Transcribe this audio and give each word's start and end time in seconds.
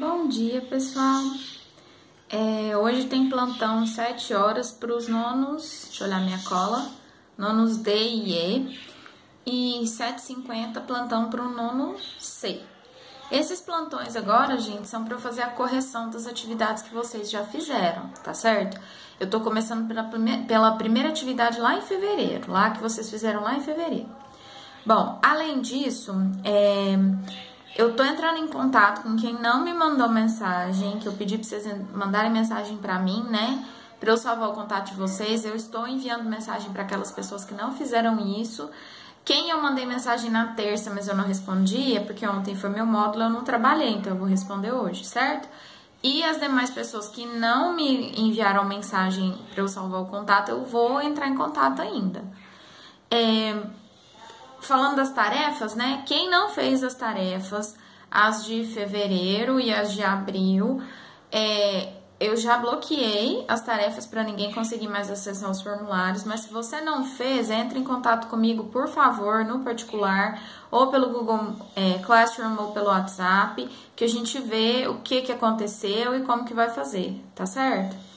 Bom 0.00 0.28
dia, 0.28 0.62
pessoal. 0.62 1.22
É, 2.30 2.74
hoje 2.74 3.04
tem 3.04 3.28
plantão 3.28 3.86
7 3.86 4.32
horas 4.32 4.72
para 4.72 4.96
os 4.96 5.06
nonos, 5.08 5.88
deixa 5.88 6.04
eu 6.04 6.08
olhar 6.08 6.22
minha 6.22 6.38
cola, 6.38 6.90
nonos 7.36 7.76
D 7.76 7.94
e 7.94 8.32
E, 8.32 8.80
e 9.44 9.84
7h50 9.84 10.80
plantão 10.86 11.28
para 11.28 11.42
o 11.42 11.50
nono 11.50 11.96
C. 12.18 12.62
Esses 13.30 13.60
plantões 13.60 14.16
agora, 14.16 14.56
gente, 14.56 14.88
são 14.88 15.04
para 15.04 15.18
fazer 15.18 15.42
a 15.42 15.50
correção 15.50 16.08
das 16.08 16.26
atividades 16.26 16.82
que 16.82 16.94
vocês 16.94 17.30
já 17.30 17.44
fizeram, 17.44 18.08
tá 18.24 18.32
certo? 18.32 18.80
Eu 19.20 19.28
tô 19.28 19.40
começando 19.40 19.86
pela, 19.86 20.04
prime 20.04 20.46
pela 20.46 20.76
primeira 20.76 21.10
atividade 21.10 21.60
lá 21.60 21.76
em 21.76 21.82
fevereiro, 21.82 22.50
lá 22.50 22.70
que 22.70 22.80
vocês 22.80 23.10
fizeram 23.10 23.42
lá 23.42 23.54
em 23.54 23.60
fevereiro. 23.60 24.08
Bom, 24.86 25.18
além 25.22 25.60
disso, 25.60 26.14
é 26.42 26.96
eu 27.76 27.94
tô 27.94 28.04
entrando 28.04 28.38
em 28.38 28.48
contato 28.48 29.02
com 29.02 29.16
quem 29.16 29.34
não 29.34 29.62
me 29.64 29.72
mandou 29.72 30.08
mensagem, 30.08 30.98
que 30.98 31.06
eu 31.06 31.12
pedi 31.12 31.38
pra 31.38 31.44
vocês 31.46 31.66
mandarem 31.92 32.30
mensagem 32.30 32.76
pra 32.76 32.98
mim, 32.98 33.24
né? 33.30 33.64
Pra 33.98 34.12
eu 34.12 34.16
salvar 34.16 34.48
o 34.48 34.52
contato 34.52 34.90
de 34.90 34.96
vocês. 34.96 35.44
Eu 35.44 35.54
estou 35.54 35.86
enviando 35.86 36.24
mensagem 36.24 36.72
para 36.72 36.82
aquelas 36.82 37.12
pessoas 37.12 37.44
que 37.44 37.54
não 37.54 37.72
fizeram 37.72 38.18
isso. 38.40 38.68
Quem 39.24 39.50
eu 39.50 39.62
mandei 39.62 39.86
mensagem 39.86 40.30
na 40.30 40.54
terça, 40.54 40.90
mas 40.90 41.06
eu 41.06 41.14
não 41.14 41.24
respondi, 41.24 41.96
é 41.96 42.00
porque 42.00 42.26
ontem 42.26 42.54
foi 42.54 42.70
meu 42.70 42.86
módulo, 42.86 43.24
eu 43.24 43.30
não 43.30 43.44
trabalhei, 43.44 43.90
então 43.90 44.14
eu 44.14 44.18
vou 44.18 44.26
responder 44.26 44.72
hoje, 44.72 45.04
certo? 45.04 45.48
E 46.02 46.24
as 46.24 46.40
demais 46.40 46.70
pessoas 46.70 47.08
que 47.08 47.26
não 47.26 47.74
me 47.74 48.18
enviaram 48.18 48.64
mensagem 48.64 49.38
para 49.52 49.62
eu 49.62 49.68
salvar 49.68 50.00
o 50.00 50.06
contato, 50.06 50.48
eu 50.48 50.64
vou 50.64 51.00
entrar 51.02 51.28
em 51.28 51.36
contato 51.36 51.82
ainda. 51.82 52.24
É, 53.10 53.54
falando 54.60 54.96
das 54.96 55.12
tarefas, 55.12 55.74
né? 55.74 56.02
Quem 56.06 56.30
não 56.30 56.48
fez 56.50 56.82
as 56.82 56.94
tarefas, 56.94 57.76
as 58.10 58.44
de 58.44 58.64
fevereiro 58.64 59.60
e 59.60 59.72
as 59.72 59.92
de 59.92 60.02
abril, 60.02 60.82
é, 61.30 61.92
eu 62.20 62.36
já 62.36 62.58
bloqueei 62.58 63.44
as 63.48 63.62
tarefas 63.62 64.04
para 64.04 64.22
ninguém 64.22 64.52
conseguir 64.52 64.88
mais 64.88 65.10
acessar 65.10 65.50
os 65.50 65.62
formulários, 65.62 66.24
mas 66.24 66.40
se 66.40 66.52
você 66.52 66.80
não 66.80 67.04
fez, 67.04 67.50
entre 67.50 67.78
em 67.78 67.84
contato 67.84 68.28
comigo, 68.28 68.64
por 68.64 68.88
favor, 68.88 69.42
no 69.44 69.60
particular, 69.60 70.38
ou 70.70 70.88
pelo 70.88 71.08
Google 71.08 71.56
é, 71.74 71.98
Classroom 72.00 72.56
ou 72.58 72.72
pelo 72.72 72.88
WhatsApp, 72.88 73.66
que 73.96 74.04
a 74.04 74.08
gente 74.08 74.38
vê 74.38 74.86
o 74.86 74.96
que, 74.96 75.22
que 75.22 75.32
aconteceu 75.32 76.14
e 76.14 76.20
como 76.20 76.44
que 76.44 76.52
vai 76.52 76.68
fazer, 76.68 77.18
tá 77.34 77.46
certo? 77.46 78.09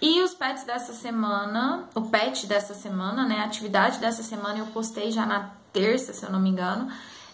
E 0.00 0.22
os 0.22 0.34
pets 0.34 0.64
dessa 0.64 0.92
semana, 0.92 1.88
o 1.94 2.02
pet 2.02 2.46
dessa 2.46 2.74
semana, 2.74 3.26
né, 3.26 3.40
a 3.40 3.44
atividade 3.44 3.98
dessa 3.98 4.22
semana 4.22 4.58
eu 4.58 4.66
postei 4.66 5.10
já 5.10 5.24
na 5.24 5.50
terça, 5.72 6.12
se 6.12 6.24
eu 6.24 6.30
não 6.30 6.40
me 6.40 6.50
engano, 6.50 6.90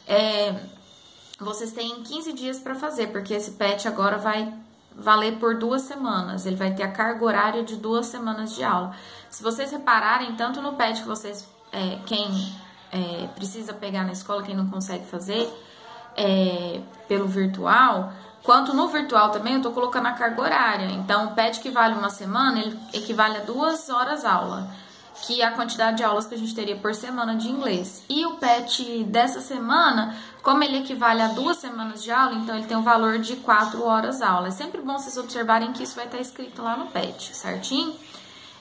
é, 0.07 0.55
vocês 1.39 1.73
têm 1.73 2.03
15 2.03 2.33
dias 2.33 2.59
para 2.59 2.75
fazer, 2.75 3.09
porque 3.09 3.35
esse 3.35 3.53
pet 3.53 3.89
agora 3.89 4.19
vai 4.19 4.53
valer 4.95 5.39
por 5.39 5.57
duas 5.57 5.83
semanas. 5.83 6.47
Ele 6.47 6.57
vai 6.57 6.75
ter 6.75 6.83
a 6.83 6.91
carga 6.91 7.25
horária 7.25 7.65
de 7.65 7.77
duas 7.77 8.07
semanas 8.07 8.55
de 8.55 8.63
aula. 8.63 8.95
Se 9.31 9.43
vocês 9.43 9.71
repararem, 9.71 10.35
tanto 10.37 10.61
no 10.61 10.75
pet 10.75 11.01
que 11.01 11.09
vocês, 11.09 11.49
é, 11.73 11.99
quem 12.07 12.53
é, 12.93 13.27
precisa 13.35 13.73
pegar 13.73 14.05
na 14.05 14.13
escola, 14.13 14.43
quem 14.43 14.55
não 14.55 14.69
consegue 14.69 15.07
fazer 15.07 15.51
é, 16.17 16.81
pelo 17.09 17.27
virtual, 17.27 18.13
quanto 18.43 18.75
no 18.75 18.89
virtual 18.89 19.31
também, 19.31 19.55
eu 19.55 19.63
tô 19.63 19.71
colocando 19.71 20.07
a 20.07 20.13
carga 20.13 20.43
horária. 20.43 20.87
Então, 20.87 21.27
o 21.27 21.35
pet 21.35 21.61
que 21.61 21.71
vale 21.71 21.95
uma 21.95 22.11
semana, 22.11 22.59
ele 22.59 22.79
equivale 22.93 23.39
a 23.39 23.41
duas 23.41 23.89
horas 23.89 24.25
aula 24.25 24.69
que 25.23 25.43
é 25.43 25.45
a 25.45 25.53
quantidade 25.53 25.99
de 25.99 26.05
aulas 26.05 26.27
que 26.27 26.35
a 26.35 26.39
gente 26.39 26.55
teria 26.55 26.77
por 26.77 26.95
semana 26.95 27.37
de 27.37 27.49
inglês. 27.49 28.03
E 28.09 28.25
o 28.27 28.37
PET 28.37 29.05
dessa 29.05 29.41
semana, 29.41 30.17
como 30.43 30.63
ele 30.65 30.79
equivale 30.79 31.21
a 31.21 31.29
duas 31.29 31.59
semanas 31.59 32.03
de 32.03 32.11
aula, 32.11 32.35
então 32.35 32.57
ele 32.57 32.67
tem 32.67 32.77
um 32.77 32.83
valor 32.83 33.19
de 33.19 33.37
quatro 33.37 33.85
horas 33.85 34.23
aula. 34.23 34.49
É 34.49 34.51
sempre 34.51 34.81
bom 34.81 34.99
vocês 34.99 35.17
observarem 35.17 35.73
que 35.73 35.83
isso 35.83 35.97
vai 35.97 36.07
estar 36.07 36.19
escrito 36.19 36.63
lá 36.63 36.77
no 36.77 36.87
PET, 36.87 37.37
certinho? 37.37 37.95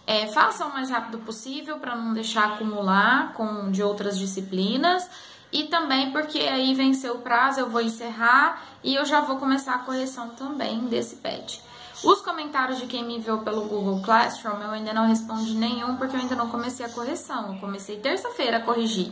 É, 0.06 0.28
façam 0.28 0.70
o 0.70 0.74
mais 0.74 0.90
rápido 0.90 1.20
possível 1.20 1.78
para 1.78 1.96
não 1.96 2.14
deixar 2.14 2.54
acumular 2.54 3.34
com 3.34 3.72
de 3.72 3.84
outras 3.84 4.18
disciplinas. 4.18 5.10
E 5.52 5.64
também 5.64 6.12
porque 6.12 6.40
aí 6.40 6.74
venceu 6.74 7.16
o 7.16 7.20
prazo, 7.20 7.60
eu 7.60 7.70
vou 7.70 7.82
encerrar 7.82 8.62
e 8.84 8.94
eu 8.96 9.06
já 9.06 9.22
vou 9.22 9.38
começar 9.38 9.76
a 9.76 9.80
correção 9.80 10.30
também 10.30 10.82
desse 10.82 11.16
PET. 11.16 11.62
Os 12.04 12.22
comentários 12.22 12.80
de 12.80 12.86
quem 12.86 13.04
me 13.04 13.18
enviou 13.18 13.40
pelo 13.40 13.68
Google 13.68 14.02
Classroom 14.02 14.62
eu 14.62 14.72
ainda 14.72 14.94
não 14.94 15.08
respondi 15.08 15.54
nenhum 15.54 15.98
porque 15.98 16.16
eu 16.16 16.20
ainda 16.20 16.36
não 16.36 16.50
comecei 16.50 16.86
a 16.86 16.90
correção. 16.90 17.54
Eu 17.54 17.60
comecei 17.60 17.98
terça-feira 17.98 18.58
a 18.58 18.62
corrigir. 18.62 19.12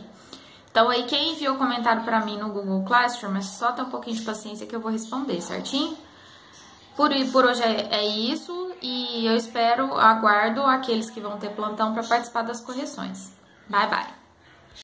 Então 0.70 0.88
aí 0.88 1.04
quem 1.04 1.32
enviou 1.32 1.56
comentário 1.56 2.04
para 2.04 2.24
mim 2.24 2.38
no 2.38 2.50
Google 2.50 2.84
Classroom 2.84 3.36
é 3.36 3.42
só 3.42 3.72
ter 3.72 3.82
um 3.82 3.90
pouquinho 3.90 4.16
de 4.16 4.22
paciência 4.22 4.66
que 4.66 4.74
eu 4.74 4.80
vou 4.80 4.92
responder, 4.92 5.40
certinho? 5.40 5.98
Por, 6.96 7.10
por 7.30 7.44
hoje 7.44 7.62
é, 7.62 7.96
é 7.96 8.06
isso 8.06 8.72
e 8.80 9.26
eu 9.26 9.36
espero, 9.36 9.94
aguardo 9.94 10.62
aqueles 10.62 11.10
que 11.10 11.20
vão 11.20 11.38
ter 11.38 11.50
plantão 11.50 11.92
para 11.92 12.02
participar 12.02 12.42
das 12.42 12.60
correções. 12.60 13.32
Bye 13.68 13.88
bye. 13.88 14.27